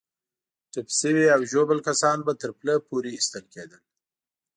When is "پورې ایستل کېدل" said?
2.87-3.81